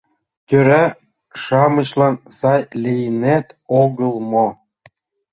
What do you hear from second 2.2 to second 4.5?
сай лийнет огыл мо?